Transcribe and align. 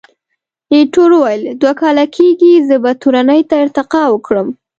ایټور 0.73 1.09
وویل، 1.15 1.43
دوه 1.61 1.73
کاله 1.81 2.05
کېږي، 2.15 2.53
زه 2.67 2.75
به 2.83 2.91
تورنۍ 3.01 3.41
ته 3.49 3.55
ارتقا 3.63 4.03
وکړم. 4.09 4.47